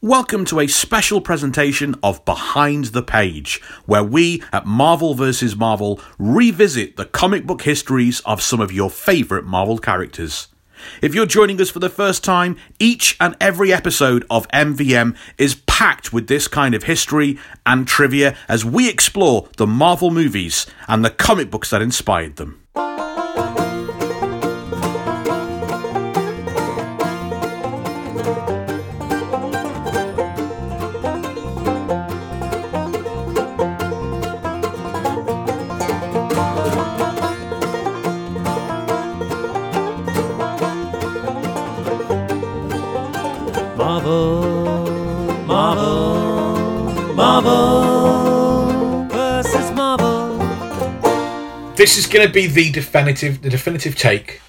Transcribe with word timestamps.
Welcome 0.00 0.44
to 0.44 0.60
a 0.60 0.68
special 0.68 1.20
presentation 1.20 1.96
of 2.04 2.24
Behind 2.24 2.84
the 2.84 3.02
Page, 3.02 3.60
where 3.84 4.04
we 4.04 4.44
at 4.52 4.64
Marvel 4.64 5.14
vs. 5.14 5.56
Marvel 5.56 6.00
revisit 6.20 6.94
the 6.94 7.04
comic 7.04 7.48
book 7.48 7.62
histories 7.62 8.20
of 8.20 8.40
some 8.40 8.60
of 8.60 8.70
your 8.70 8.90
favourite 8.90 9.44
Marvel 9.44 9.76
characters. 9.76 10.46
If 11.02 11.16
you're 11.16 11.26
joining 11.26 11.60
us 11.60 11.70
for 11.70 11.80
the 11.80 11.90
first 11.90 12.22
time, 12.22 12.56
each 12.78 13.16
and 13.18 13.36
every 13.40 13.72
episode 13.72 14.24
of 14.30 14.46
MVM 14.50 15.16
is 15.36 15.56
packed 15.66 16.12
with 16.12 16.28
this 16.28 16.46
kind 16.46 16.76
of 16.76 16.84
history 16.84 17.36
and 17.66 17.88
trivia 17.88 18.36
as 18.46 18.64
we 18.64 18.88
explore 18.88 19.48
the 19.56 19.66
Marvel 19.66 20.12
movies 20.12 20.64
and 20.86 21.04
the 21.04 21.10
comic 21.10 21.50
books 21.50 21.70
that 21.70 21.82
inspired 21.82 22.36
them. 22.36 22.62
This 51.78 51.96
is 51.96 52.08
going 52.08 52.26
to 52.26 52.32
be 52.32 52.48
the 52.48 52.70
definitive 52.72 53.40
the 53.40 53.48
definitive 53.48 53.94
take 53.94 54.40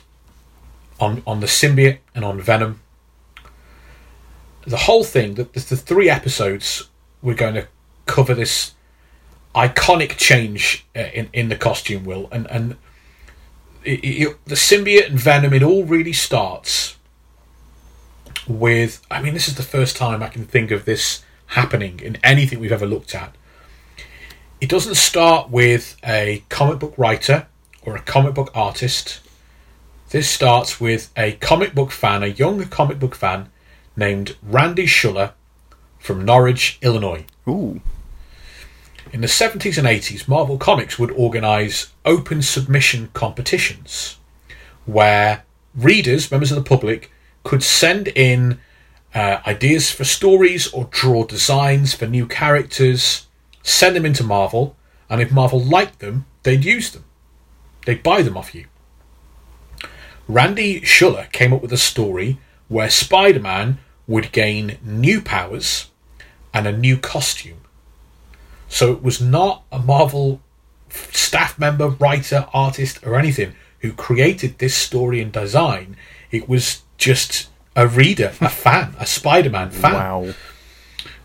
on 1.00 1.22
on 1.26 1.40
the 1.40 1.48
symbiote 1.48 2.00
and 2.16 2.26
on 2.26 2.42
venom. 2.42 2.82
The 4.66 4.78
whole 4.78 5.04
thing 5.04 5.36
the, 5.36 5.44
the, 5.44 5.78
three 5.78 6.10
episodes 6.10 6.90
we're 7.22 7.36
going 7.36 7.54
to 7.54 7.68
cover 8.08 8.34
this 8.34 8.74
iconic 9.56 10.18
change 10.18 10.86
uh, 10.96 11.02
in 11.14 11.30
in 11.32 11.50
the 11.50 11.56
costume 11.56 12.04
will 12.04 12.28
and 12.32 12.50
and 12.50 12.76
it, 13.84 14.00
it, 14.04 14.46
the 14.46 14.56
symbiote 14.56 15.08
and 15.08 15.20
venom 15.20 15.54
it 15.54 15.64
all 15.64 15.86
really 15.86 16.14
starts 16.14 16.98
with 18.48 19.02
i 19.10 19.22
mean 19.22 19.34
this 19.34 19.48
is 19.48 19.56
the 19.56 19.64
first 19.64 19.96
time 19.96 20.22
i 20.22 20.28
can 20.28 20.46
think 20.46 20.72
of 20.72 20.86
this 20.86 21.24
happening 21.48 22.00
in 22.00 22.18
anything 22.24 22.60
we've 22.60 22.72
ever 22.72 22.86
looked 22.86 23.16
at 23.16 23.36
it 24.62 24.70
doesn't 24.70 24.96
start 24.96 25.50
with 25.50 25.96
a 26.04 26.44
comic 26.50 26.80
book 26.80 26.94
writer 26.98 27.48
or 27.84 27.96
a 27.96 28.02
comic 28.02 28.34
book 28.34 28.52
artist. 28.54 29.22
This 30.10 30.30
starts 30.30 30.82
with 30.82 31.12
a 31.16 31.34
comic 31.34 31.74
book 31.74 31.92
fan, 31.92 32.24
a 32.24 32.28
young 32.28 32.66
comic 32.66 33.00
book 33.00 33.16
fan 33.16 33.50
named 33.96 34.36
Randy 34.44 34.86
Schueller 34.86 35.32
from 35.98 36.26
Norridge, 36.26 36.78
Illinois. 36.82 37.26
Ooh. 37.48 37.80
In 39.14 39.22
the 39.22 39.28
70s 39.28 39.78
and 39.78 39.88
80s, 39.88 40.28
Marvel 40.28 40.58
Comics 40.58 41.00
would 41.00 41.12
organise 41.12 41.92
open 42.06 42.42
submission 42.42 43.10
competitions 43.14 44.18
where 44.86 45.44
readers, 45.76 46.32
members 46.32 46.52
of 46.52 46.58
the 46.58 46.68
public, 46.68 47.12
could 47.44 47.64
send 47.64 48.10
in 48.10 48.60
uh, 49.16 49.40
ideas 49.48 49.90
for 49.90 50.04
stories 50.04 50.68
or 50.72 50.88
draw 50.92 51.24
designs 51.24 51.94
for 51.94 52.06
new 52.06 52.28
characters, 52.28 53.28
send 53.70 53.96
them 53.96 54.06
into 54.06 54.24
Marvel, 54.24 54.76
and 55.10 55.22
if 55.22 55.32
Marvel 55.32 55.64
liked 55.64 56.00
them, 56.00 56.26
they'd 56.44 56.66
use 56.66 56.92
them. 56.92 57.06
They'd 57.86 58.04
buy 58.04 58.22
them 58.22 58.38
off 58.38 58.56
you. 58.56 58.66
Randy 60.28 60.82
Schueller 60.82 61.32
came 61.32 61.54
up 61.54 61.62
with 61.62 61.74
a 61.74 61.78
story 61.78 62.38
where 62.68 62.90
Spider 62.90 63.40
Man 63.40 63.80
would 64.08 64.32
gain 64.32 64.78
new 64.84 65.22
powers 65.22 65.90
and 66.54 66.68
a 66.68 66.78
new 66.78 66.98
costume. 66.98 67.62
So 68.68 68.92
it 68.92 69.02
was 69.02 69.20
not 69.20 69.64
a 69.72 69.80
Marvel 69.80 70.42
staff 70.90 71.58
member, 71.58 71.90
writer, 71.90 72.48
artist, 72.54 73.00
or 73.06 73.16
anything 73.18 73.54
who 73.80 73.94
created 73.94 74.58
this 74.58 74.76
story 74.76 75.22
and 75.22 75.32
design. 75.32 75.96
It 76.32 76.48
was 76.48 76.84
just 76.98 77.50
a 77.76 77.88
reader, 77.88 78.34
a 78.42 78.50
fan, 78.50 78.96
a 79.00 79.06
Spider 79.06 79.50
Man 79.50 79.72
fan. 79.72 79.94
Wow. 79.94 80.34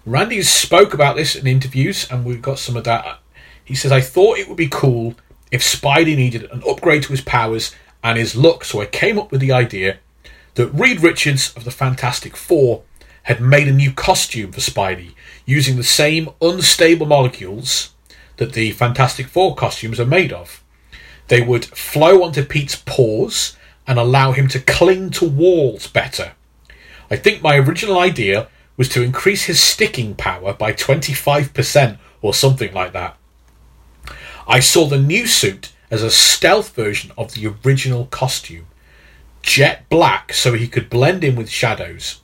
Randy 0.07 0.43
spoke 0.43 0.93
about 0.93 1.17
this 1.17 1.35
in 1.35 1.47
interviews, 1.47 2.07
and 2.11 2.27
we've 2.27 2.43
got 2.43 2.59
some 2.59 2.77
of 2.77 2.85
that. 2.85 3.21
He 3.65 3.75
says, 3.75 3.91
I 3.91 4.03
thought 4.03 4.39
it 4.39 4.49
would 4.49 4.57
be 4.57 4.69
cool 4.69 5.15
if 5.51 5.63
Spidey 5.63 6.15
needed 6.15 6.45
an 6.51 6.63
upgrade 6.69 7.05
to 7.05 7.09
his 7.09 7.23
powers 7.23 7.75
and 8.03 8.19
his 8.19 8.37
look, 8.37 8.65
so 8.65 8.83
I 8.83 8.87
came 8.87 9.19
up 9.19 9.33
with 9.33 9.41
the 9.41 9.53
idea 9.53 9.99
that 10.57 10.69
Reed 10.69 11.03
Richards 11.03 11.55
of 11.57 11.65
the 11.65 11.71
Fantastic 11.71 12.37
Four 12.37 12.83
had 13.23 13.41
made 13.41 13.67
a 13.67 13.73
new 13.73 13.93
costume 13.93 14.53
for 14.53 14.61
Spidey 14.61 15.15
using 15.47 15.77
the 15.77 15.83
same 15.83 16.29
unstable 16.43 17.07
molecules 17.07 17.95
that 18.37 18.53
the 18.53 18.73
Fantastic 18.73 19.27
Four 19.27 19.57
costumes 19.57 19.99
are 19.99 20.05
made 20.05 20.35
of. 20.35 20.63
They 21.29 21.41
would 21.41 21.65
flow 21.65 22.23
onto 22.23 22.45
Pete's 22.45 22.77
paws 22.77 23.57
and 23.87 23.99
allow 23.99 24.33
him 24.33 24.49
to 24.49 24.61
cling 24.61 25.09
to 25.11 25.27
walls 25.27 25.87
better. 25.87 26.33
I 27.11 27.17
think 27.17 27.41
my 27.41 27.57
original 27.57 27.99
idea 27.99 28.49
was 28.77 28.89
to 28.91 29.03
increase 29.03 29.45
his 29.45 29.61
sticking 29.61 30.15
power 30.15 30.53
by 30.53 30.73
25% 30.73 31.99
or 32.23 32.35
something 32.35 32.73
like 32.73 32.93
that. 32.93 33.17
I 34.47 34.61
saw 34.61 34.87
the 34.87 34.99
new 34.99 35.27
suit 35.27 35.73
as 35.91 36.03
a 36.03 36.11
stealth 36.11 36.75
version 36.75 37.13
of 37.17 37.35
the 37.35 37.55
original 37.65 38.07
costume, 38.07 38.67
jet 39.43 39.89
black 39.89 40.33
so 40.33 40.55
he 40.55 40.69
could 40.69 40.91
blend 40.91 41.23
in 41.23 41.37
with 41.37 41.49
shadows. 41.49 42.21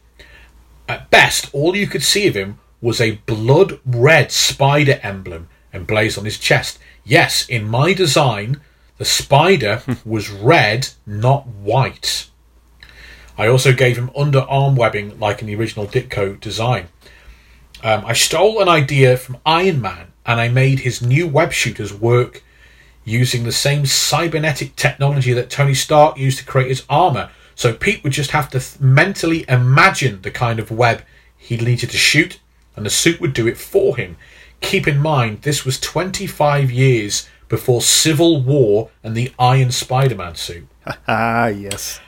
At 0.89 1.11
best, 1.11 1.49
all 1.53 1.77
you 1.77 1.87
could 1.87 2.03
see 2.03 2.27
of 2.27 2.35
him 2.35 2.59
was 2.81 3.01
a 3.01 3.21
blood 3.27 3.79
red 3.85 4.33
spider 4.33 4.99
emblem 5.03 5.49
emblazed 5.73 6.19
on 6.19 6.25
his 6.25 6.39
chest. 6.39 6.79
Yes, 7.05 7.49
in 7.49 7.69
my 7.69 7.93
design, 7.93 8.61
the 8.99 9.05
spider 9.05 9.83
was 10.05 10.31
red, 10.31 10.89
not 11.07 11.47
white. 11.47 12.30
I 13.41 13.49
also 13.49 13.73
gave 13.73 13.97
him 13.97 14.11
underarm 14.11 14.77
webbing 14.77 15.19
like 15.19 15.41
in 15.41 15.47
the 15.47 15.55
original 15.55 15.87
Ditko 15.87 16.39
design. 16.41 16.89
Um, 17.83 18.05
I 18.05 18.13
stole 18.13 18.61
an 18.61 18.69
idea 18.69 19.17
from 19.17 19.39
Iron 19.47 19.81
Man 19.81 20.09
and 20.27 20.39
I 20.39 20.49
made 20.49 20.81
his 20.81 21.01
new 21.01 21.27
web 21.27 21.51
shooters 21.51 21.95
work 21.95 22.43
using 23.03 23.45
the 23.45 23.51
same 23.53 23.87
cybernetic 23.87 24.77
technology 24.77 25.33
that 25.33 25.49
Tony 25.49 25.73
Stark 25.73 26.19
used 26.19 26.37
to 26.37 26.45
create 26.45 26.69
his 26.69 26.85
armor. 26.91 27.31
So 27.55 27.73
Pete 27.73 28.05
would 28.05 28.13
just 28.13 28.33
have 28.33 28.51
to 28.51 28.61
th- 28.61 28.79
mentally 28.79 29.47
imagine 29.49 30.21
the 30.21 30.31
kind 30.31 30.59
of 30.59 30.71
web 30.71 31.01
he 31.39 31.57
needed 31.57 31.89
to 31.93 31.97
shoot, 31.97 32.41
and 32.77 32.85
the 32.85 32.91
suit 32.91 33.23
would 33.23 33.33
do 33.33 33.49
it 33.49 33.57
for 33.57 33.97
him. 33.97 34.19
Keep 34.61 34.87
in 34.87 34.99
mind, 34.99 35.41
this 35.41 35.65
was 35.65 35.81
25 35.81 36.71
years 36.71 37.27
before 37.49 37.81
Civil 37.81 38.43
War 38.43 38.91
and 39.03 39.17
the 39.17 39.33
Iron 39.39 39.71
Spider 39.71 40.15
Man 40.15 40.35
suit. 40.35 40.67
Ah, 41.09 41.47
yes. 41.47 42.01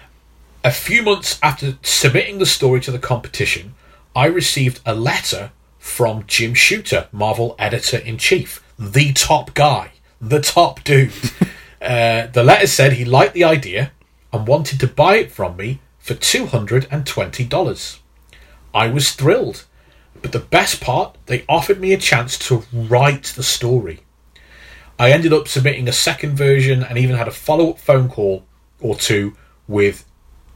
A 0.65 0.71
few 0.71 1.03
months 1.03 1.41
after 1.43 1.77
submitting 1.83 2.39
the 2.39 2.47
story 2.47 2.81
to 2.83 2.93
the 2.93 2.99
competition, 3.01 3.75
I 4.15 4.27
received 4.27 4.81
a 4.87 4.95
letter 4.95 5.51
from 5.81 6.23
Jim 6.29 6.55
Shooter, 6.55 7.09
Marvel 7.11 7.57
editor 7.59 7.97
in 7.97 8.17
chief, 8.17 8.63
the 8.79 9.13
top 9.13 9.55
guy, 9.55 9.91
the 10.21 10.41
top 10.41 10.85
dude. 10.85 11.11
uh, 11.83 12.29
the 12.29 12.45
letter 12.45 12.69
said 12.69 12.93
he 12.93 13.05
liked 13.05 13.35
the 13.35 13.43
idea 13.43 13.91
and 14.33 14.47
wanted 14.47 14.79
to 14.79 14.87
buy 14.87 15.17
it 15.17 15.33
from 15.33 15.57
me 15.57 15.81
for 15.99 16.15
$220. 16.15 17.99
I 18.73 18.89
was 18.89 19.11
thrilled, 19.11 19.65
but 20.21 20.31
the 20.31 20.39
best 20.39 20.81
part, 20.81 21.19
they 21.27 21.45
offered 21.49 21.81
me 21.81 21.93
a 21.93 21.99
chance 21.99 22.39
to 22.39 22.63
write 22.73 23.25
the 23.35 23.43
story. 23.43 24.05
I 24.97 25.11
ended 25.11 25.33
up 25.33 25.49
submitting 25.49 25.89
a 25.89 25.93
second 25.93 26.37
version 26.37 26.85
and 26.85 26.99
even 26.99 27.17
had 27.17 27.27
a 27.27 27.33
follow 27.33 27.71
up 27.71 27.81
phone 27.81 28.09
call 28.09 28.45
or 28.79 28.95
two 28.95 29.37
with 29.67 30.05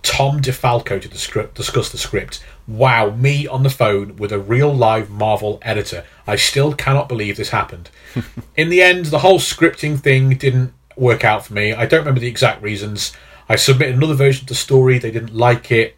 Tom 0.07 0.41
DeFalco 0.41 1.03
to 1.03 1.09
the 1.09 1.19
script, 1.19 1.57
discuss 1.57 1.91
the 1.91 1.99
script. 1.99 2.43
Wow, 2.69 3.11
me 3.11 3.47
on 3.49 3.65
the 3.65 3.71
phone 3.71 4.15
with 4.17 4.31
a 4.31 4.39
real 4.39 4.73
live 4.73 5.11
Marvel 5.11 5.59
editor. 5.63 6.05
I 6.29 6.37
still 6.37 6.73
cannot 6.75 7.09
believe 7.09 7.37
this 7.37 7.51
happened. 7.51 7.91
In 8.57 8.69
the 8.69 8.83
end, 8.83 9.07
the 9.07 9.19
whole 9.19 9.41
scripting 9.41 9.99
thing 9.99 10.31
didn't 10.31 10.73
work 10.97 11.25
out 11.25 11.45
for 11.45 11.55
me. 11.55 11.73
I 11.73 11.87
don't 11.87 12.01
remember 12.01 12.21
the 12.21 12.29
exact 12.29 12.63
reasons. 12.63 13.13
I 13.49 13.57
submitted 13.57 13.97
another 13.97 14.15
version 14.15 14.45
of 14.45 14.49
the 14.49 14.55
story, 14.55 14.99
they 14.99 15.11
didn't 15.11 15.35
like 15.35 15.73
it, 15.73 15.97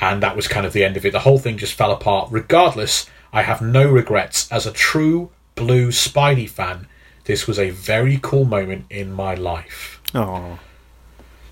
and 0.00 0.22
that 0.22 0.34
was 0.34 0.48
kind 0.48 0.64
of 0.64 0.72
the 0.72 0.84
end 0.84 0.96
of 0.96 1.04
it. 1.04 1.12
The 1.12 1.20
whole 1.20 1.38
thing 1.38 1.58
just 1.58 1.74
fell 1.74 1.92
apart. 1.92 2.28
Regardless, 2.32 3.06
I 3.34 3.42
have 3.42 3.60
no 3.60 3.86
regrets. 3.86 4.50
As 4.50 4.66
a 4.66 4.72
true 4.72 5.30
blue 5.56 5.88
Spidey 5.88 6.48
fan, 6.48 6.88
this 7.24 7.46
was 7.46 7.58
a 7.58 7.70
very 7.70 8.18
cool 8.22 8.46
moment 8.46 8.86
in 8.88 9.12
my 9.12 9.34
life. 9.34 10.00
Oh, 10.14 10.58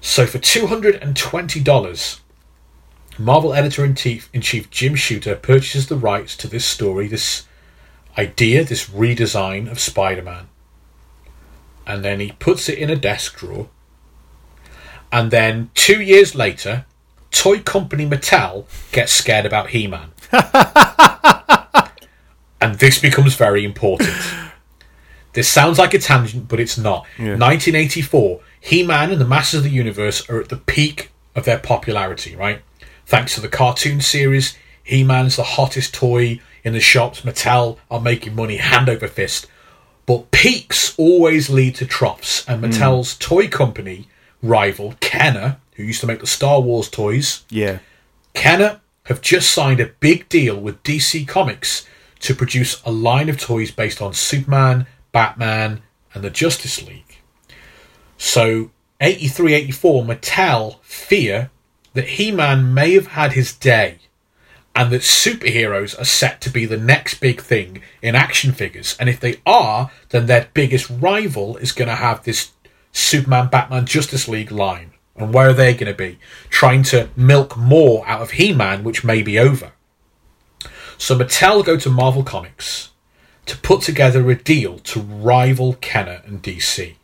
So 0.01 0.27
for 0.27 0.39
two 0.39 0.67
hundred 0.67 0.97
and 0.97 1.17
twenty 1.17 1.61
dollars, 1.61 2.21
Marvel 3.19 3.53
editor 3.53 3.85
in 3.85 3.95
chief 3.95 4.71
Jim 4.71 4.95
Shooter 4.95 5.37
purchases 5.37 5.89
the 5.89 5.97
rights 5.97 6.37
to 6.39 6.49
this 6.49 6.65
story, 6.65 7.07
this 7.07 7.47
idea, 8.17 8.65
this 8.65 8.89
redesign 8.89 9.71
of 9.71 9.79
Spider-Man, 9.79 10.49
and 11.87 12.05
then 12.05 12.21
he 12.21 12.33
puts 12.33 12.69
it 12.69 12.79
in 12.79 12.91
a 12.91 12.97
desk 12.97 13.37
drawer. 13.39 13.69
And 15.13 15.31
then 15.31 15.71
two 15.75 16.01
years 16.01 16.35
later, 16.35 16.87
toy 17.31 17.61
company 17.61 18.07
Mattel 18.07 18.65
gets 18.93 19.13
scared 19.13 19.45
about 19.45 19.71
He-Man. 19.71 20.13
and 22.61 22.79
this 22.79 23.01
becomes 23.01 23.35
very 23.35 23.65
important. 23.65 24.17
This 25.33 25.49
sounds 25.49 25.79
like 25.79 25.95
a 25.95 25.99
tangent, 25.99 26.49
but 26.49 26.61
it's 26.61 26.77
not. 26.77 27.07
1984, 27.19 28.41
He 28.61 28.83
Man 28.83 29.11
and 29.11 29.21
the 29.21 29.27
Masters 29.27 29.59
of 29.59 29.65
the 29.65 29.71
Universe 29.71 30.29
are 30.29 30.41
at 30.41 30.49
the 30.49 30.57
peak 30.57 31.11
of 31.35 31.45
their 31.45 31.59
popularity, 31.59 32.35
right? 32.35 32.63
Thanks 33.07 33.35
to 33.35 33.41
the 33.41 33.49
cartoon 33.49 34.01
series, 34.01 34.57
He 34.83 35.05
Man's 35.05 35.37
the 35.37 35.43
hottest 35.43 35.95
toy 35.95 36.41
in 36.65 36.73
the 36.73 36.81
shops. 36.81 37.23
Mattel 37.23 37.79
are 37.91 38.01
making 38.01 38.35
money 38.35 38.57
hand 38.57 38.89
over 38.89 39.07
fist. 39.07 39.47
But 40.07 40.31
peaks 40.33 40.95
always 40.99 41.49
lead 41.49 41.77
to 41.77 41.87
troughs, 41.87 42.45
and 42.49 42.61
hmm. 42.61 42.71
Mattel's 42.71 43.17
toy 43.17 43.49
company 43.49 44.09
rival, 44.43 44.95
Kenner, 45.01 45.59
who 45.75 45.83
used 45.85 46.01
to 46.01 46.07
make 46.07 46.21
the 46.21 46.27
Star 46.27 46.61
Wars 46.61 46.89
toys, 46.89 47.45
Yeah. 47.51 47.79
Kenner 48.35 48.81
have 49.05 49.21
just 49.21 49.51
signed 49.51 49.81
a 49.81 49.87
big 50.01 50.29
deal 50.29 50.59
with 50.59 50.83
DC 50.83 51.27
Comics 51.27 51.87
to 52.21 52.35
produce 52.35 52.81
a 52.85 52.93
line 52.93 53.29
of 53.29 53.41
toys 53.41 53.71
based 53.71 54.01
on 54.01 54.13
Superman, 54.13 54.87
Batman, 55.13 55.83
and 56.15 56.25
the 56.25 56.31
Justice 56.31 56.87
League. 56.87 57.19
So, 58.19 58.71
83 59.01 59.55
84, 59.55 60.05
Mattel 60.05 60.81
fear 60.83 61.51
that 61.95 62.09
He 62.09 62.31
Man 62.31 62.75
may 62.75 62.93
have 62.95 63.09
had 63.09 63.33
his 63.33 63.53
day 63.53 63.99
and 64.75 64.93
that 64.93 65.03
superheroes 65.03 65.99
are 66.01 66.05
set 66.05 66.41
to 66.41 66.51
be 66.51 66.65
the 66.65 66.77
next 66.77 67.15
big 67.15 67.41
thing 67.41 67.83
in 68.03 68.15
action 68.15 68.53
figures. 68.53 68.97
And 69.01 69.09
if 69.09 69.19
they 69.19 69.41
are, 69.45 69.91
then 70.11 70.27
their 70.27 70.49
biggest 70.55 70.89
rival 70.89 71.57
is 71.57 71.73
going 71.73 71.89
to 71.89 71.97
have 71.97 72.23
this 72.23 72.53
Superman, 72.93 73.49
Batman, 73.49 73.87
Justice 73.87 74.29
League 74.29 74.53
line. 74.53 74.93
And 75.17 75.35
where 75.35 75.49
are 75.51 75.55
they 75.55 75.75
going 75.75 75.93
to 75.93 75.97
be? 75.97 76.19
Trying 76.51 76.85
to 76.85 77.11
milk 77.17 77.57
more 77.57 78.07
out 78.07 78.23
of 78.23 78.33
He 78.33 78.53
Man, 78.53 78.85
which 78.85 79.05
may 79.05 79.23
be 79.23 79.39
over. 79.39 79.73
So 80.99 81.19
Mattel 81.19 81.65
go 81.65 81.77
to 81.77 81.91
Marvel 81.91 82.23
Comics 82.23 82.91
to 83.47 83.57
put 83.59 83.83
together 83.83 84.29
a 84.31 84.35
deal 84.35 84.79
to 84.81 85.01
rival 85.01 85.75
Kenner 85.81 86.23
and 86.25 86.43
DC. 86.43 86.95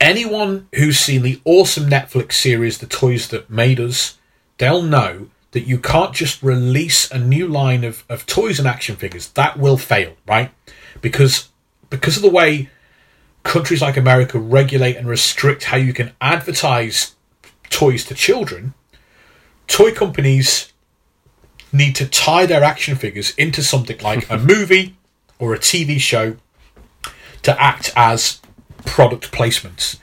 Anyone 0.00 0.68
who's 0.74 0.98
seen 0.98 1.22
the 1.22 1.40
awesome 1.44 1.88
Netflix 1.88 2.32
series 2.32 2.78
The 2.78 2.86
Toys 2.86 3.28
That 3.28 3.48
Made 3.48 3.80
Us, 3.80 4.18
they'll 4.58 4.82
know 4.82 5.28
that 5.52 5.66
you 5.66 5.78
can't 5.78 6.12
just 6.12 6.42
release 6.42 7.10
a 7.10 7.18
new 7.18 7.46
line 7.46 7.84
of, 7.84 8.04
of 8.08 8.26
toys 8.26 8.58
and 8.58 8.68
action 8.68 8.96
figures. 8.96 9.28
That 9.30 9.56
will 9.58 9.78
fail, 9.78 10.14
right? 10.26 10.50
Because 11.00 11.48
because 11.90 12.16
of 12.16 12.22
the 12.22 12.30
way 12.30 12.68
countries 13.44 13.80
like 13.80 13.96
America 13.96 14.38
regulate 14.38 14.96
and 14.96 15.06
restrict 15.06 15.64
how 15.64 15.76
you 15.76 15.92
can 15.92 16.12
advertise 16.20 17.14
toys 17.70 18.04
to 18.06 18.14
children, 18.14 18.74
toy 19.68 19.94
companies 19.94 20.72
need 21.74 21.96
to 21.96 22.06
tie 22.06 22.46
their 22.46 22.62
action 22.62 22.96
figures 22.96 23.34
into 23.36 23.62
something 23.62 23.98
like 23.98 24.30
a 24.30 24.38
movie 24.52 24.96
or 25.38 25.52
a 25.52 25.58
TV 25.58 25.98
show 25.98 26.36
to 27.42 27.62
act 27.62 27.92
as 27.96 28.40
product 28.86 29.32
placements. 29.32 29.98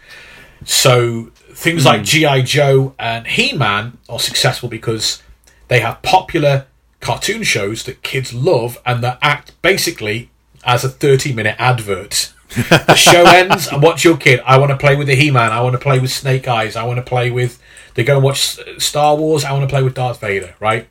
So 0.66 1.32
things 1.54 1.86
like 1.86 2.02
hmm. 2.02 2.06
G.I. 2.06 2.42
Joe 2.42 2.94
and 3.00 3.26
He 3.26 3.54
Man 3.54 3.98
are 4.10 4.20
successful 4.20 4.70
because 4.70 5.24
they 5.68 5.80
have 5.80 6.02
popular 6.02 6.68
cartoon 7.00 7.44
shows 7.44 7.84
that 7.84 8.04
kids 8.04 8.34
love 8.34 8.78
and 8.86 9.04
that 9.04 9.18
act 9.22 9.60
basically 9.62 10.30
as 10.64 10.84
a 10.84 10.90
30 10.90 11.34
minute 11.34 11.56
advert. 11.58 12.34
the 12.50 12.96
show 12.96 13.24
ends, 13.28 13.68
and 13.68 13.82
what's 13.82 14.04
your 14.04 14.18
kid? 14.18 14.42
I 14.46 14.58
want 14.58 14.72
to 14.72 14.78
play 14.78 14.96
with 14.96 15.08
the 15.08 15.16
He 15.16 15.32
Man. 15.32 15.52
I 15.52 15.62
want 15.62 15.74
to 15.74 15.80
play 15.80 16.00
with 16.00 16.12
Snake 16.12 16.48
Eyes. 16.48 16.76
I 16.76 16.84
want 16.84 16.98
to 16.98 17.04
play 17.04 17.32
with. 17.32 17.62
They 17.94 18.04
go 18.04 18.16
and 18.16 18.24
watch 18.24 18.60
Star 18.78 19.16
Wars. 19.16 19.46
I 19.46 19.54
want 19.54 19.64
to 19.64 19.74
play 19.74 19.84
with 19.84 19.96
Darth 19.96 20.20
Vader, 20.20 20.56
right? 20.60 20.88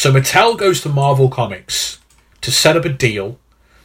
So 0.00 0.10
Mattel 0.10 0.56
goes 0.56 0.80
to 0.80 0.88
Marvel 0.88 1.28
Comics 1.28 1.98
to 2.40 2.50
set 2.50 2.74
up 2.74 2.86
a 2.86 2.88
deal 2.88 3.38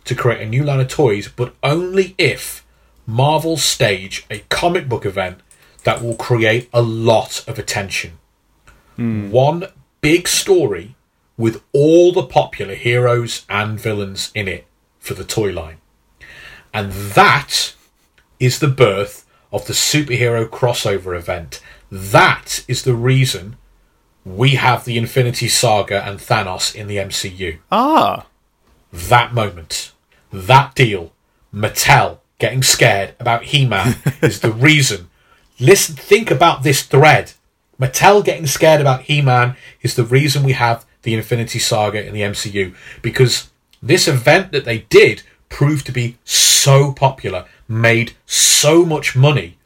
to 0.06 0.16
create 0.16 0.40
a 0.40 0.50
new 0.50 0.64
line 0.64 0.80
of 0.80 0.88
toys, 0.88 1.28
but 1.28 1.54
only 1.62 2.16
if 2.18 2.66
Marvel 3.06 3.58
stage 3.58 4.26
a 4.32 4.40
comic 4.48 4.88
book 4.88 5.06
event 5.06 5.42
that 5.84 6.02
will 6.02 6.16
create 6.16 6.70
a 6.72 6.82
lot 6.82 7.44
of 7.50 7.60
attention. 7.60 8.14
Hmm. 8.96 9.30
One 9.30 9.66
big 10.00 10.30
story 10.30 10.96
with 11.36 11.62
all 11.74 12.14
the 12.14 12.24
popular 12.24 12.76
heroes 12.76 13.46
and 13.50 13.78
villains 13.78 14.32
in 14.34 14.48
it 14.48 14.68
for 15.00 15.16
the 15.16 15.26
toy 15.26 15.52
line. 15.52 15.82
And 16.74 16.94
that 16.94 17.76
is 18.40 18.60
the 18.60 18.70
birth 18.70 19.26
of 19.52 19.68
the 19.68 19.74
superhero 19.74 20.48
crossover 20.48 21.14
event. 21.14 21.60
That 21.92 22.64
is 22.70 22.84
the 22.84 22.96
reason 22.96 23.58
we 24.26 24.52
have 24.56 24.86
the 24.86 24.98
Infinity 24.98 25.48
Saga 25.48 26.04
and 26.04 26.20
Thanos 26.20 26.74
in 26.74 26.88
the 26.88 26.98
MCU. 26.98 27.60
Ah. 27.72 28.26
That 28.92 29.34
moment, 29.34 29.92
that 30.34 30.74
deal, 30.74 31.14
Mattel 31.54 32.18
getting 32.40 32.64
scared 32.64 33.14
about 33.20 33.46
He 33.46 33.66
Man 33.66 33.98
is 34.22 34.42
the 34.42 34.52
reason. 34.52 35.10
Listen, 35.60 35.96
think 35.96 36.32
about 36.32 36.64
this 36.64 36.82
thread. 36.84 37.34
Mattel 37.80 38.26
getting 38.26 38.48
scared 38.48 38.82
about 38.82 39.04
He 39.04 39.22
Man 39.22 39.56
is 39.82 39.96
the 39.96 40.04
reason 40.04 40.44
we 40.44 40.54
have 40.54 40.86
the 41.04 41.14
Infinity 41.14 41.60
Saga 41.60 42.04
in 42.04 42.14
the 42.14 42.22
MCU 42.22 42.74
because 43.04 43.52
this 43.82 44.08
event 44.08 44.52
that 44.52 44.66
they 44.66 44.80
did 44.90 45.22
proved 45.50 45.86
to 45.86 45.92
be 45.92 46.18
so 46.24 46.92
popular, 46.92 47.46
made 47.68 48.14
so 48.26 48.84
much 48.84 49.16
money 49.16 49.58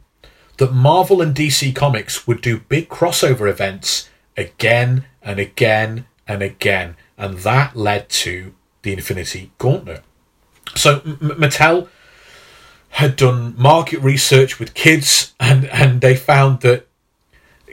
that 0.58 0.74
Marvel 0.74 1.22
and 1.22 1.34
DC 1.34 1.74
Comics 1.74 2.28
would 2.28 2.42
do 2.42 2.60
big 2.60 2.90
crossover 2.90 3.50
events 3.50 4.09
again 4.40 5.06
and 5.22 5.40
again 5.40 6.06
and 6.28 6.42
again, 6.42 6.96
and 7.18 7.40
that 7.40 7.76
led 7.76 8.10
to 8.10 8.54
the 8.82 8.94
Infinity 8.94 9.52
Gauntlet. 9.58 10.04
So 10.76 11.02
M- 11.06 11.18
Mattel 11.38 11.90
had 12.90 13.16
done 13.16 13.54
market 13.58 14.00
research 14.00 14.60
with 14.60 14.74
kids, 14.74 15.34
and 15.40 15.66
and 15.66 16.02
they 16.02 16.16
found 16.16 16.62
that 16.62 16.88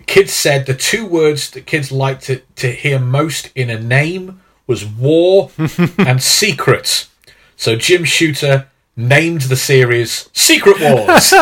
kids 0.06 0.32
said 0.32 0.66
the 0.66 0.74
two 0.74 1.06
words 1.06 1.50
that 1.50 1.66
kids 1.66 1.90
liked 1.90 2.24
to, 2.24 2.42
to 2.56 2.70
hear 2.70 2.98
most 2.98 3.50
in 3.54 3.70
a 3.70 3.80
name 3.80 4.40
was 4.66 4.84
war 4.84 5.50
and 5.98 6.22
secret. 6.22 7.08
So 7.56 7.76
Jim 7.76 8.04
Shooter 8.04 8.69
named 8.96 9.42
the 9.42 9.56
series 9.56 10.28
Secret 10.32 10.80
Wars. 10.80 11.32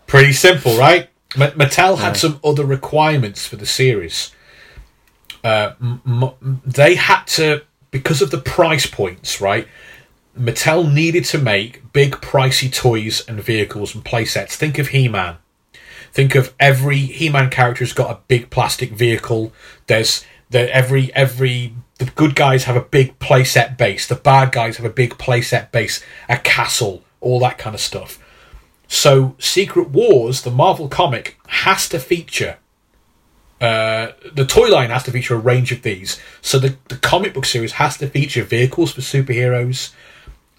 Pretty 0.06 0.32
simple, 0.32 0.76
right? 0.76 1.08
Ma- 1.36 1.50
Mattel 1.50 1.98
had 1.98 2.16
some 2.16 2.40
other 2.44 2.64
requirements 2.64 3.46
for 3.46 3.56
the 3.56 3.66
series. 3.66 4.32
Uh, 5.42 5.72
m- 5.80 6.00
m- 6.06 6.62
they 6.64 6.94
had 6.94 7.24
to, 7.24 7.62
because 7.90 8.22
of 8.22 8.30
the 8.30 8.38
price 8.38 8.86
points, 8.86 9.40
right? 9.40 9.68
Mattel 10.38 10.92
needed 10.92 11.24
to 11.26 11.38
make 11.38 11.92
big, 11.92 12.12
pricey 12.16 12.72
toys 12.72 13.24
and 13.28 13.40
vehicles 13.42 13.94
and 13.94 14.04
playsets. 14.04 14.52
Think 14.52 14.78
of 14.78 14.88
He 14.88 15.08
Man. 15.08 15.36
Think 16.14 16.36
of 16.36 16.54
every 16.60 16.98
He-Man 16.98 17.50
character 17.50 17.84
has 17.84 17.92
got 17.92 18.08
a 18.08 18.20
big 18.28 18.48
plastic 18.48 18.92
vehicle. 18.92 19.52
There's 19.88 20.24
the 20.48 20.72
every 20.72 21.12
every 21.12 21.74
the 21.98 22.04
good 22.04 22.36
guys 22.36 22.64
have 22.64 22.76
a 22.76 22.80
big 22.80 23.18
playset 23.18 23.76
base. 23.76 24.06
The 24.06 24.14
bad 24.14 24.52
guys 24.52 24.76
have 24.76 24.86
a 24.86 24.90
big 24.90 25.18
playset 25.18 25.72
base, 25.72 26.04
a 26.28 26.36
castle, 26.38 27.02
all 27.20 27.40
that 27.40 27.58
kind 27.58 27.74
of 27.74 27.80
stuff. 27.80 28.20
So 28.88 29.34
Secret 29.38 29.90
Wars, 29.90 30.42
the 30.42 30.50
Marvel 30.50 30.88
comic, 30.88 31.38
has 31.46 31.88
to 31.88 31.98
feature 31.98 32.58
uh, 33.64 34.12
the 34.34 34.44
toy 34.44 34.68
line 34.68 34.90
has 34.90 35.04
to 35.04 35.10
feature 35.10 35.34
a 35.34 35.38
range 35.38 35.72
of 35.72 35.82
these. 35.82 36.20
So 36.42 36.58
the, 36.58 36.76
the 36.88 36.96
comic 36.96 37.32
book 37.32 37.46
series 37.46 37.72
has 37.72 37.96
to 37.98 38.08
feature 38.08 38.44
vehicles 38.44 38.92
for 38.92 39.00
superheroes 39.00 39.92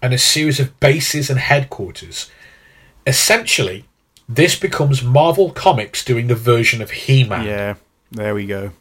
and 0.02 0.12
a 0.12 0.18
series 0.18 0.58
of 0.58 0.78
bases 0.80 1.30
and 1.30 1.38
headquarters. 1.38 2.30
Essentially, 3.06 3.84
this 4.28 4.58
becomes 4.58 5.04
Marvel 5.04 5.50
Comics 5.50 6.04
doing 6.04 6.30
a 6.30 6.34
version 6.34 6.82
of 6.82 6.90
He-Man. 6.90 7.46
Yeah. 7.46 7.74
There 8.10 8.34
we 8.34 8.46
go. 8.46 8.72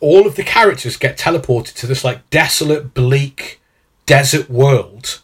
All 0.00 0.26
of 0.26 0.36
the 0.36 0.42
characters 0.42 0.96
get 0.96 1.16
teleported 1.16 1.74
to 1.76 1.86
this 1.86 2.04
like 2.04 2.28
desolate, 2.28 2.92
bleak 2.92 3.60
desert 4.04 4.50
world. 4.50 5.20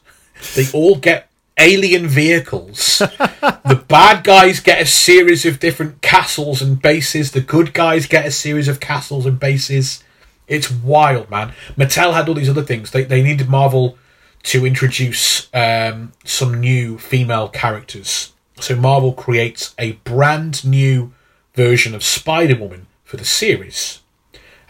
They 0.55 0.67
all 0.73 0.97
get 0.97 1.28
alien 1.59 2.07
vehicles. 2.07 2.99
the 2.99 3.85
bad 3.89 4.25
guys 4.25 4.61
get 4.61 4.81
a 4.81 4.87
series 4.87 5.45
of 5.45 5.61
different 5.61 6.01
castles 6.01 6.63
and 6.63 6.81
bases. 6.81 7.33
The 7.33 7.41
good 7.41 7.75
guys 7.75 8.07
get 8.07 8.27
a 8.27 8.31
series 8.31 8.69
of 8.69 8.81
castles 8.81 9.27
and 9.27 9.39
bases. 9.39 10.03
It's 10.47 10.71
wild, 10.71 11.31
man. 11.31 11.53
Mattel 11.77 12.15
had 12.15 12.29
all 12.29 12.35
these 12.35 12.49
other 12.49 12.65
things. 12.65 12.91
They 12.91 13.05
they 13.05 13.23
needed 13.23 13.49
Marvel 13.49 13.99
to 14.45 14.65
introduce 14.65 15.49
um, 15.53 16.13
some 16.25 16.61
new 16.61 16.99
female 16.99 17.49
characters. 17.49 18.33
So 18.61 18.75
Marvel 18.77 19.13
creates 19.13 19.75
a 19.79 19.93
brand 19.93 20.65
new 20.65 21.13
version 21.55 21.95
of 21.95 22.03
Spider 22.03 22.57
Woman 22.57 22.87
for 23.05 23.17
the 23.17 23.25
series. 23.25 24.01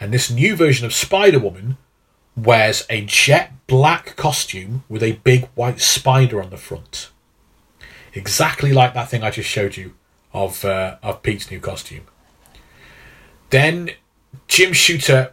And 0.00 0.12
this 0.12 0.30
new 0.30 0.56
version 0.56 0.86
of 0.86 0.92
Spider 0.92 1.38
Woman 1.38 1.76
wears 2.44 2.86
a 2.88 3.02
jet 3.02 3.52
black 3.66 4.16
costume 4.16 4.84
with 4.88 5.02
a 5.02 5.12
big 5.24 5.46
white 5.54 5.80
spider 5.80 6.42
on 6.42 6.50
the 6.50 6.56
front. 6.56 7.10
Exactly 8.14 8.72
like 8.72 8.94
that 8.94 9.08
thing 9.08 9.22
I 9.22 9.30
just 9.30 9.48
showed 9.48 9.76
you 9.76 9.94
of 10.32 10.64
uh, 10.64 10.96
of 11.02 11.22
Pete's 11.22 11.50
new 11.50 11.60
costume. 11.60 12.06
Then 13.50 13.90
Jim 14.46 14.72
Shooter 14.72 15.32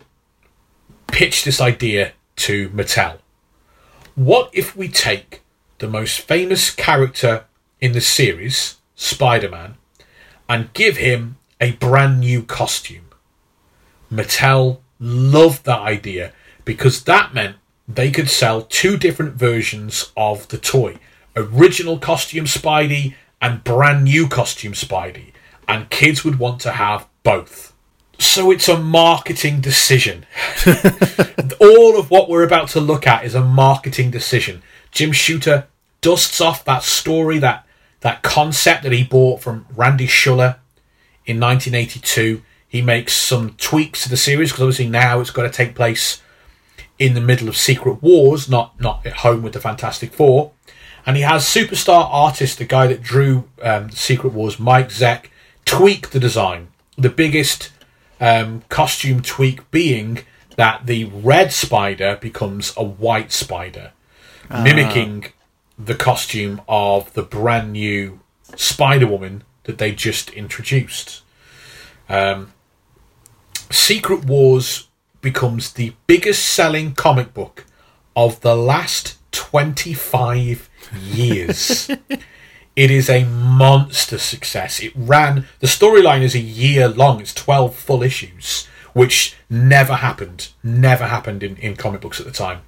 pitched 1.08 1.46
this 1.46 1.62
idea 1.62 2.14
to 2.38 2.70
Mattel. 2.70 3.20
What 4.16 4.50
if 4.54 4.76
we 4.76 4.88
take 4.88 5.42
the 5.80 5.88
most 5.88 6.22
famous 6.22 6.70
character 6.70 7.46
in 7.82 7.92
the 7.92 8.02
series, 8.02 8.78
Spider 8.96 9.50
Man, 9.50 9.76
and 10.48 10.74
give 10.74 10.98
him 10.98 11.38
a 11.60 11.74
brand 11.74 12.22
new 12.22 12.44
costume? 12.44 13.10
Mattel 14.12 14.80
loved 15.00 15.66
that 15.66 15.80
idea 15.80 16.32
because 16.66 17.04
that 17.04 17.34
meant 17.34 17.56
they 17.88 18.12
could 18.12 18.30
sell 18.30 18.64
two 18.64 18.98
different 18.98 19.36
versions 19.36 20.12
of 20.18 20.48
the 20.50 20.58
toy 20.58 21.00
original 21.36 22.00
costume 22.00 22.46
Spidey 22.46 23.14
and 23.42 23.64
brand 23.64 24.04
new 24.04 24.28
costume 24.28 24.74
Spidey, 24.74 25.32
and 25.68 25.90
kids 25.90 26.24
would 26.24 26.40
want 26.40 26.62
to 26.62 26.72
have 26.72 27.08
both. 27.24 27.74
So 28.18 28.50
it's 28.50 28.70
a 28.70 28.80
marketing 28.80 29.60
decision. 29.60 30.26
All 31.60 32.00
of 32.00 32.10
what 32.10 32.30
we're 32.30 32.46
about 32.46 32.70
to 32.70 32.80
look 32.80 33.06
at 33.06 33.26
is 33.26 33.36
a 33.36 33.44
marketing 33.44 34.10
decision. 34.10 34.64
Jim 34.92 35.12
Shooter 35.12 35.68
dusts 36.00 36.40
off 36.40 36.64
that 36.66 36.84
story, 36.84 37.40
that 37.40 37.68
that 38.02 38.22
concept 38.22 38.84
that 38.84 38.92
he 38.92 39.04
bought 39.04 39.42
from 39.42 39.66
Randy 39.76 40.08
Schueller 40.08 40.58
in 41.26 41.40
1982. 41.40 42.42
He 42.68 42.82
makes 42.82 43.14
some 43.14 43.52
tweaks 43.58 44.04
to 44.04 44.10
the 44.10 44.18
series 44.18 44.52
because 44.52 44.64
obviously 44.64 44.90
now 44.90 45.20
it's 45.20 45.32
got 45.32 45.44
to 45.44 45.50
take 45.50 45.76
place 45.76 46.22
in 46.98 47.14
the 47.14 47.22
middle 47.22 47.48
of 47.48 47.58
Secret 47.58 48.02
Wars, 48.02 48.50
not 48.50 48.80
not 48.80 49.06
at 49.06 49.18
home 49.18 49.42
with 49.42 49.54
the 49.54 49.60
Fantastic 49.60 50.14
Four. 50.14 50.52
And 51.06 51.16
he 51.16 51.24
has 51.24 51.44
superstar 51.46 52.08
artist, 52.12 52.58
the 52.58 52.66
guy 52.66 52.88
that 52.88 53.04
drew 53.04 53.48
um, 53.62 53.92
Secret 53.92 54.34
Wars, 54.34 54.60
Mike 54.60 54.90
Zeck, 54.90 55.28
tweak 55.64 56.10
the 56.10 56.20
design. 56.20 56.70
The 56.98 57.10
biggest 57.10 57.72
um, 58.20 58.64
costume 58.70 59.22
tweak 59.22 59.70
being 59.70 60.20
that 60.56 60.86
the 60.88 61.06
red 61.06 61.52
spider 61.52 62.18
becomes 62.20 62.74
a 62.76 62.84
white 62.84 63.32
spider, 63.32 63.92
mimicking 64.50 65.26
the 65.78 65.96
costume 65.96 66.62
of 66.68 67.14
the 67.14 67.24
brand 67.24 67.74
new 67.74 68.20
Spider 68.56 69.08
Woman 69.08 69.44
that 69.64 69.78
they 69.78 69.92
just 69.92 70.30
introduced. 70.32 71.22
Um, 72.08 72.54
Secret 73.70 74.26
Wars 74.26 74.85
becomes 75.26 75.74
the 75.74 75.92
biggest 76.06 76.46
selling 76.46 76.94
comic 76.94 77.34
book 77.34 77.66
of 78.16 78.40
the 78.42 78.56
last 78.56 79.18
25 79.32 80.70
years. 81.02 81.90
it 82.76 82.92
is 82.92 83.10
a 83.10 83.26
monster 83.26 84.20
success. 84.20 84.80
It 84.80 84.94
ran, 84.96 85.48
the 85.62 85.68
storyline 85.68 86.22
is 86.22 86.36
a 86.36 86.40
year 86.40 86.88
long, 86.88 87.20
it's 87.22 87.34
12 87.34 87.76
full 87.76 88.04
issues, 88.04 88.68
which 88.94 89.36
never 89.50 89.96
happened, 89.96 90.50
never 90.62 91.08
happened 91.08 91.42
in, 91.42 91.58
in 91.58 91.76
comic 91.76 92.02
books 92.02 92.20
at 92.20 92.28
the 92.28 92.32
time. 92.32 92.62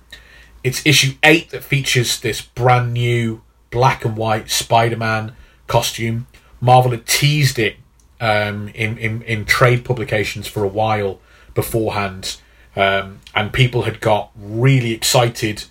It's 0.63 0.83
issue 0.83 1.13
8 1.21 1.51
that 1.51 1.63
features 1.63 2.19
this 2.19 2.41
brand 2.41 2.91
new 2.91 3.43
black 3.69 4.03
and 4.03 4.17
white 4.17 4.49
Spider 4.49 4.97
Man 4.97 5.35
costume. 5.67 6.25
Marvel 6.59 6.89
had 6.89 7.05
teased 7.05 7.59
it 7.59 7.75
um, 8.19 8.69
in, 8.69 8.97
in, 8.97 9.21
in 9.21 9.45
trade 9.45 9.85
publications 9.85 10.47
for 10.47 10.63
a 10.63 10.67
while 10.67 11.19
beforehand, 11.53 12.37
um, 12.77 13.19
and 13.33 13.51
people 13.51 13.81
had 13.81 13.99
got 13.99 14.31
really 14.35 14.91
excited 14.93 15.65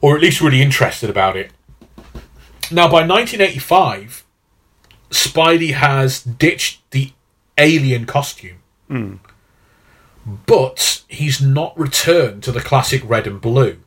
or 0.00 0.16
at 0.16 0.22
least 0.22 0.40
really 0.40 0.62
interested 0.62 1.10
about 1.10 1.36
it. 1.36 1.52
Now, 2.70 2.88
by 2.88 3.06
1985, 3.06 4.24
Spidey 5.10 5.74
has 5.74 6.22
ditched 6.22 6.90
the 6.90 7.12
alien 7.58 8.06
costume, 8.06 8.60
but 10.46 11.04
he's 11.06 11.40
not 11.42 11.78
returned 11.78 12.42
to 12.44 12.50
the 12.52 12.60
classic 12.60 13.02
red 13.04 13.26
and 13.26 13.38
blue. 13.38 13.78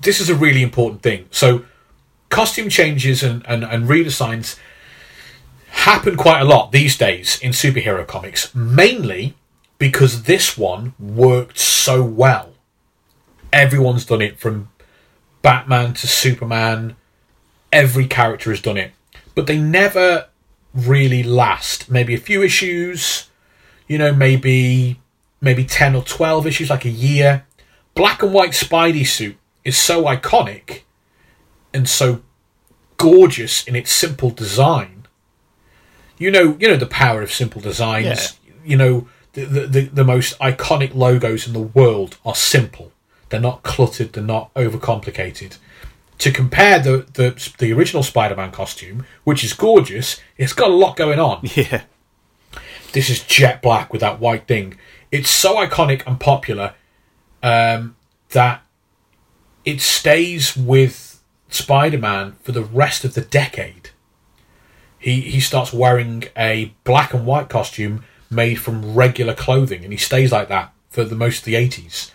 This 0.00 0.20
is 0.20 0.30
a 0.30 0.36
really 0.36 0.62
important 0.62 1.02
thing. 1.02 1.26
So, 1.32 1.64
costume 2.28 2.68
changes 2.68 3.24
and, 3.24 3.44
and, 3.48 3.64
and 3.64 3.88
redesigns 3.88 4.56
happen 5.68 6.16
quite 6.16 6.40
a 6.40 6.44
lot 6.44 6.70
these 6.70 6.96
days 6.96 7.40
in 7.40 7.50
superhero 7.50 8.06
comics, 8.06 8.54
mainly 8.54 9.34
because 9.84 10.22
this 10.22 10.56
one 10.56 10.94
worked 10.98 11.58
so 11.58 12.02
well. 12.02 12.54
Everyone's 13.52 14.06
done 14.06 14.22
it 14.22 14.38
from 14.38 14.70
Batman 15.42 15.92
to 15.92 16.06
Superman. 16.06 16.96
Every 17.70 18.06
character 18.06 18.48
has 18.48 18.62
done 18.62 18.78
it, 18.78 18.92
but 19.34 19.46
they 19.46 19.58
never 19.58 20.28
really 20.72 21.22
last. 21.22 21.90
Maybe 21.90 22.14
a 22.14 22.18
few 22.18 22.42
issues, 22.42 23.28
you 23.86 23.98
know, 23.98 24.10
maybe 24.14 25.00
maybe 25.42 25.66
ten 25.66 25.94
or 25.94 26.02
twelve 26.02 26.46
issues, 26.46 26.70
like 26.70 26.86
a 26.86 26.88
year. 26.88 27.44
Black 27.94 28.22
and 28.22 28.32
white 28.32 28.52
Spidey 28.52 29.06
suit 29.06 29.36
is 29.64 29.76
so 29.76 30.04
iconic 30.04 30.80
and 31.74 31.86
so 31.86 32.22
gorgeous 32.96 33.66
in 33.66 33.76
its 33.76 33.92
simple 33.92 34.30
design. 34.30 35.06
You 36.16 36.30
know, 36.30 36.56
you 36.58 36.68
know 36.68 36.76
the 36.76 36.86
power 36.86 37.20
of 37.20 37.30
simple 37.30 37.60
designs. 37.60 38.38
You 38.64 38.78
know, 38.78 39.08
the, 39.34 39.66
the 39.66 39.80
the 39.82 40.04
most 40.04 40.38
iconic 40.38 40.94
logos 40.94 41.46
in 41.46 41.52
the 41.52 41.60
world 41.60 42.16
are 42.24 42.34
simple. 42.34 42.92
They're 43.28 43.40
not 43.40 43.62
cluttered. 43.62 44.12
They're 44.12 44.22
not 44.22 44.52
overcomplicated. 44.54 45.58
To 46.18 46.30
compare 46.30 46.78
the 46.78 47.06
the 47.12 47.52
the 47.58 47.72
original 47.72 48.02
Spider-Man 48.02 48.52
costume, 48.52 49.04
which 49.24 49.44
is 49.44 49.52
gorgeous, 49.52 50.20
it's 50.38 50.52
got 50.52 50.70
a 50.70 50.74
lot 50.74 50.96
going 50.96 51.18
on. 51.18 51.46
Yeah. 51.54 51.82
This 52.92 53.10
is 53.10 53.24
jet 53.24 53.60
black 53.60 53.92
with 53.92 54.02
that 54.02 54.20
white 54.20 54.46
thing. 54.46 54.78
It's 55.10 55.28
so 55.28 55.56
iconic 55.56 56.06
and 56.06 56.20
popular 56.20 56.74
um, 57.42 57.96
that 58.30 58.62
it 59.64 59.80
stays 59.80 60.56
with 60.56 61.20
Spider-Man 61.48 62.36
for 62.42 62.52
the 62.52 62.62
rest 62.62 63.04
of 63.04 63.14
the 63.14 63.20
decade. 63.20 63.90
He 64.96 65.22
he 65.22 65.40
starts 65.40 65.72
wearing 65.72 66.24
a 66.36 66.72
black 66.84 67.12
and 67.12 67.26
white 67.26 67.48
costume 67.48 68.04
made 68.34 68.56
from 68.56 68.94
regular 68.94 69.34
clothing, 69.34 69.84
and 69.84 69.92
he 69.92 69.98
stays 69.98 70.32
like 70.32 70.48
that 70.48 70.72
for 70.90 71.04
the 71.04 71.16
most 71.16 71.38
of 71.38 71.44
the 71.44 71.56
eighties. 71.56 72.10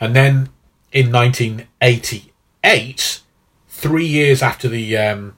And 0.00 0.16
then 0.16 0.48
in 0.92 1.10
1988, 1.10 3.20
three 3.68 4.06
years 4.06 4.42
after 4.42 4.68
the 4.68 4.96
um, 4.96 5.36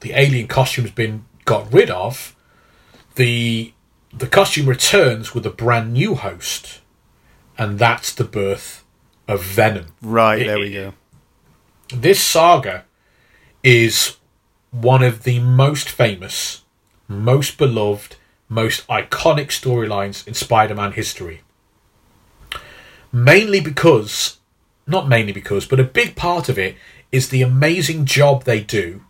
the 0.00 0.12
alien 0.12 0.48
costume's 0.48 0.90
been 0.90 1.24
got 1.44 1.72
rid 1.72 1.90
of, 1.90 2.34
the 3.16 3.72
the 4.12 4.26
costume 4.26 4.68
returns 4.68 5.34
with 5.34 5.46
a 5.46 5.50
brand 5.50 5.92
new 5.92 6.14
host, 6.14 6.80
and 7.58 7.78
that's 7.78 8.12
the 8.12 8.24
birth 8.24 8.84
of 9.26 9.42
Venom. 9.42 9.86
Right, 10.00 10.46
there 10.46 10.58
we 10.58 10.72
go. 10.72 10.94
This 11.88 12.22
saga 12.22 12.84
is 13.62 14.16
one 14.70 15.02
of 15.02 15.22
the 15.22 15.38
most 15.40 15.88
famous, 15.88 16.62
most 17.08 17.58
beloved, 17.58 18.16
most 18.54 18.86
iconic 18.86 19.48
storylines 19.48 20.26
in 20.26 20.32
Spider 20.32 20.74
Man 20.74 20.92
history. 20.92 21.42
Mainly 23.12 23.60
because, 23.60 24.38
not 24.86 25.08
mainly 25.08 25.32
because, 25.32 25.66
but 25.66 25.80
a 25.80 25.84
big 25.84 26.14
part 26.14 26.48
of 26.48 26.58
it 26.58 26.76
is 27.10 27.28
the 27.28 27.42
amazing 27.42 28.04
job 28.04 28.44
they 28.44 28.60
do 28.60 29.02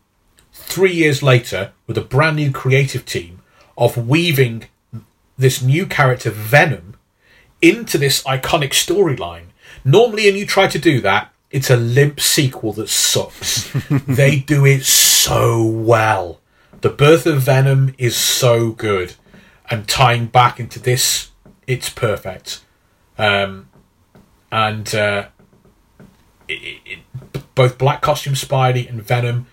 three 0.52 0.92
years 0.92 1.22
later 1.22 1.72
with 1.86 1.98
a 1.98 2.02
brand 2.02 2.36
new 2.36 2.50
creative 2.50 3.04
team 3.04 3.42
of 3.76 4.08
weaving 4.08 4.64
this 5.36 5.60
new 5.62 5.84
character 5.86 6.30
Venom 6.30 6.96
into 7.60 7.98
this 7.98 8.22
iconic 8.24 8.70
storyline. 8.70 9.46
Normally, 9.84 10.26
when 10.26 10.36
you 10.36 10.46
try 10.46 10.68
to 10.68 10.78
do 10.78 11.00
that, 11.02 11.32
it's 11.50 11.70
a 11.70 11.76
limp 11.76 12.20
sequel 12.20 12.72
that 12.74 12.88
sucks. 12.88 13.70
they 14.06 14.38
do 14.38 14.64
it 14.64 14.84
so 14.84 15.64
well. 15.64 16.40
The 16.80 16.90
birth 16.90 17.26
of 17.26 17.42
Venom 17.42 17.94
is 17.96 18.16
so 18.16 18.72
good, 18.72 19.14
and 19.70 19.88
tying 19.88 20.26
back 20.26 20.60
into 20.60 20.78
this, 20.78 21.30
it's 21.66 21.88
perfect. 21.88 22.62
Um, 23.16 23.68
and 24.50 24.94
uh, 24.94 25.28
it, 26.48 26.80
it, 26.84 26.98
both 27.54 27.78
Black 27.78 28.02
Costume 28.02 28.34
Spidey 28.34 28.88
and 28.88 29.02
Venom 29.02 29.46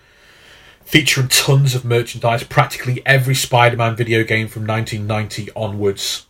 featuring 0.84 1.28
tons 1.28 1.74
of 1.74 1.84
merchandise, 1.84 2.44
practically 2.44 3.02
every 3.06 3.34
Spider 3.34 3.76
Man 3.76 3.96
video 3.96 4.24
game 4.24 4.48
from 4.48 4.66
1990 4.66 5.50
onwards. 5.56 6.26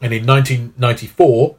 And 0.00 0.12
in 0.12 0.24
1994, 0.24 1.56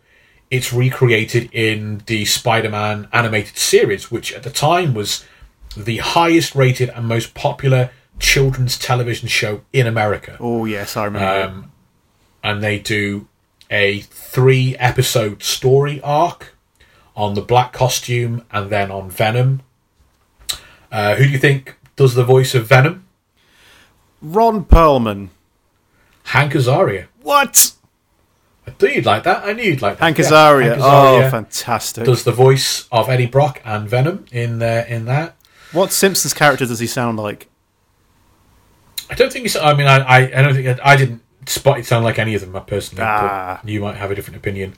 it's 0.49 0.73
recreated 0.73 1.49
in 1.53 2.01
the 2.07 2.25
Spider 2.25 2.69
Man 2.69 3.07
animated 3.13 3.57
series, 3.57 4.09
which 4.09 4.33
at 4.33 4.43
the 4.43 4.49
time 4.49 4.93
was 4.93 5.25
the 5.77 5.97
highest 5.97 6.55
rated 6.55 6.89
and 6.89 7.07
most 7.07 7.33
popular 7.33 7.91
children's 8.19 8.77
television 8.77 9.27
show 9.27 9.61
in 9.73 9.87
America. 9.87 10.37
Oh, 10.39 10.65
yes, 10.65 10.95
I 10.95 11.05
remember. 11.05 11.41
Um, 11.53 11.71
and 12.43 12.63
they 12.63 12.79
do 12.79 13.27
a 13.69 14.01
three 14.01 14.75
episode 14.77 15.43
story 15.43 16.01
arc 16.01 16.55
on 17.15 17.33
the 17.33 17.41
black 17.41 17.73
costume 17.73 18.45
and 18.51 18.69
then 18.69 18.91
on 18.91 19.09
Venom. 19.09 19.61
Uh, 20.91 21.15
who 21.15 21.25
do 21.25 21.29
you 21.29 21.37
think 21.37 21.77
does 21.95 22.15
the 22.15 22.23
voice 22.23 22.55
of 22.55 22.67
Venom? 22.67 23.05
Ron 24.21 24.65
Perlman. 24.65 25.29
Hank 26.25 26.53
Azaria. 26.53 27.07
What? 27.21 27.73
I 28.67 28.71
knew 28.81 28.89
you'd 28.89 29.05
like 29.05 29.23
that. 29.23 29.43
I 29.45 29.53
knew 29.53 29.63
you'd 29.63 29.81
like 29.81 29.97
that. 29.97 30.03
Hank 30.03 30.17
Yeah, 30.19 30.25
Azaria. 30.25 30.77
Oh, 30.79 31.29
fantastic. 31.29 32.05
Does 32.05 32.23
the 32.23 32.31
voice 32.31 32.87
of 32.91 33.09
Eddie 33.09 33.25
Brock 33.25 33.61
and 33.65 33.89
Venom 33.89 34.25
in 34.31 34.61
uh, 34.61 34.85
in 34.87 35.05
that? 35.05 35.35
What 35.71 35.91
Simpsons 35.91 36.33
character 36.33 36.65
does 36.65 36.79
he 36.79 36.87
sound 36.87 37.17
like? 37.17 37.48
I 39.19 39.23
don't 39.23 39.33
think 39.33 39.45
it's. 39.45 39.55
I 39.57 39.73
mean, 39.73 39.87
I, 39.87 39.97
I, 39.97 40.17
I 40.39 40.41
don't 40.41 40.53
think 40.53 40.79
I, 40.81 40.95
didn't 40.95 41.21
spot 41.45 41.77
it 41.77 41.85
sound 41.85 42.05
like 42.05 42.17
any 42.17 42.35
of 42.35 42.41
them 42.41 42.55
I 42.55 42.61
personally. 42.61 43.03
Ah. 43.05 43.59
But 43.61 43.69
you 43.69 43.81
might 43.81 43.97
have 43.97 44.11
a 44.11 44.15
different 44.15 44.37
opinion. 44.37 44.75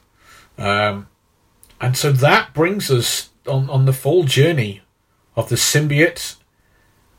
Um, 0.58 1.08
and 1.80 1.96
so 1.96 2.12
that 2.12 2.52
brings 2.54 2.90
us 2.90 3.30
on 3.48 3.70
on 3.70 3.86
the 3.86 3.94
full 3.94 4.24
journey 4.24 4.82
of 5.36 5.50
the 5.50 5.56
symbiote, 5.56 6.38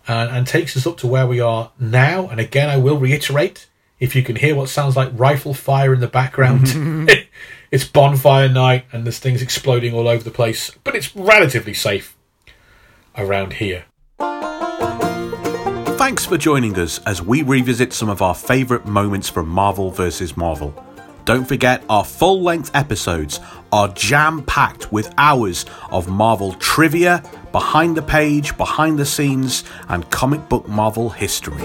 and, 0.08 0.30
and 0.30 0.46
takes 0.48 0.76
us 0.76 0.84
up 0.84 0.96
to 0.98 1.06
where 1.06 1.26
we 1.26 1.38
are 1.38 1.70
now. 1.78 2.26
And 2.26 2.40
again, 2.40 2.68
I 2.68 2.76
will 2.76 2.98
reiterate: 2.98 3.68
if 4.00 4.16
you 4.16 4.24
can 4.24 4.36
hear 4.36 4.56
what 4.56 4.68
sounds 4.68 4.96
like 4.96 5.10
rifle 5.12 5.54
fire 5.54 5.94
in 5.94 6.00
the 6.00 6.08
background, 6.08 6.66
it's 7.70 7.84
bonfire 7.84 8.48
night, 8.48 8.86
and 8.90 9.04
there's 9.04 9.20
things 9.20 9.42
exploding 9.42 9.94
all 9.94 10.08
over 10.08 10.24
the 10.24 10.32
place. 10.32 10.72
But 10.82 10.96
it's 10.96 11.14
relatively 11.14 11.74
safe 11.74 12.16
around 13.16 13.54
here. 13.54 13.84
Thanks 16.02 16.26
for 16.26 16.36
joining 16.36 16.76
us 16.80 16.98
as 17.06 17.22
we 17.22 17.42
revisit 17.42 17.92
some 17.92 18.08
of 18.08 18.22
our 18.22 18.34
favourite 18.34 18.86
moments 18.86 19.28
from 19.28 19.48
Marvel 19.48 19.92
vs. 19.92 20.36
Marvel. 20.36 20.74
Don't 21.24 21.44
forget, 21.44 21.84
our 21.88 22.04
full 22.04 22.42
length 22.42 22.72
episodes 22.74 23.38
are 23.70 23.86
jam 23.86 24.42
packed 24.42 24.90
with 24.92 25.14
hours 25.16 25.64
of 25.92 26.08
Marvel 26.08 26.54
trivia, 26.54 27.22
behind 27.52 27.96
the 27.96 28.02
page, 28.02 28.56
behind 28.56 28.98
the 28.98 29.06
scenes, 29.06 29.62
and 29.88 30.10
comic 30.10 30.48
book 30.48 30.66
Marvel 30.66 31.08
history. 31.08 31.62